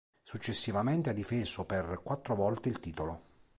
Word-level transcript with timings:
Successivamente 0.23 1.11
ha 1.11 1.13
difeso 1.13 1.63
per 1.67 2.01
quattro 2.03 2.33
volte 2.33 2.69
il 2.69 2.79
titolo. 2.79 3.21